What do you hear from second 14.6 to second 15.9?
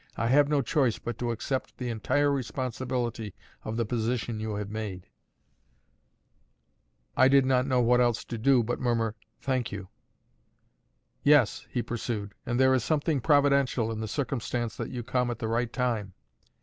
that you come at the right